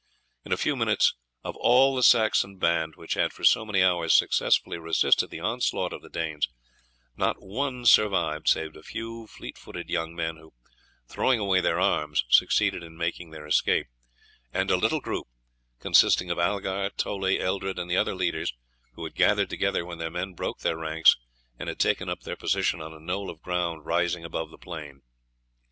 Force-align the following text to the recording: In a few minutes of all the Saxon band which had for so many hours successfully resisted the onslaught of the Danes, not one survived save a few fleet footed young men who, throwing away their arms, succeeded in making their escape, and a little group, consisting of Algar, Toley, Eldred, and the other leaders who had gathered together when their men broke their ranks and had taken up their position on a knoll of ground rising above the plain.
In 0.43 0.51
a 0.51 0.57
few 0.57 0.75
minutes 0.75 1.13
of 1.43 1.55
all 1.57 1.95
the 1.95 2.01
Saxon 2.01 2.57
band 2.57 2.93
which 2.95 3.13
had 3.13 3.31
for 3.31 3.43
so 3.43 3.63
many 3.63 3.83
hours 3.83 4.15
successfully 4.15 4.79
resisted 4.79 5.29
the 5.29 5.39
onslaught 5.41 5.93
of 5.93 6.01
the 6.01 6.09
Danes, 6.09 6.47
not 7.15 7.39
one 7.39 7.85
survived 7.85 8.47
save 8.47 8.75
a 8.75 8.81
few 8.81 9.27
fleet 9.27 9.59
footed 9.59 9.91
young 9.91 10.15
men 10.15 10.37
who, 10.37 10.53
throwing 11.07 11.37
away 11.37 11.61
their 11.61 11.79
arms, 11.79 12.25
succeeded 12.29 12.81
in 12.81 12.97
making 12.97 13.29
their 13.29 13.45
escape, 13.45 13.85
and 14.51 14.71
a 14.71 14.75
little 14.75 15.01
group, 15.01 15.27
consisting 15.79 16.31
of 16.31 16.39
Algar, 16.39 16.89
Toley, 16.97 17.39
Eldred, 17.39 17.77
and 17.77 17.87
the 17.87 17.97
other 17.97 18.15
leaders 18.15 18.51
who 18.93 19.03
had 19.03 19.13
gathered 19.13 19.51
together 19.51 19.85
when 19.85 19.99
their 19.99 20.09
men 20.09 20.33
broke 20.33 20.61
their 20.61 20.77
ranks 20.79 21.15
and 21.59 21.69
had 21.69 21.77
taken 21.77 22.09
up 22.09 22.21
their 22.21 22.35
position 22.35 22.81
on 22.81 22.91
a 22.91 22.99
knoll 22.99 23.29
of 23.29 23.43
ground 23.43 23.85
rising 23.85 24.25
above 24.25 24.49
the 24.49 24.57
plain. 24.57 25.03